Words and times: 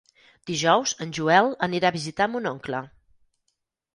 Dijous 0.51 0.93
en 1.05 1.11
Joel 1.17 1.51
anirà 1.67 1.91
a 1.91 1.95
visitar 1.97 2.27
mon 2.37 2.49
oncle. 2.55 2.83